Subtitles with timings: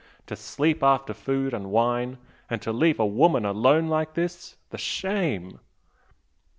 [0.25, 2.17] To sleep after food and wine,
[2.49, 4.55] and to leave a woman alone like this!...
[4.71, 5.59] the shame!"